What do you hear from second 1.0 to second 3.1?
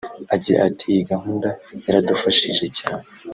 gahunda yaradufashije cyane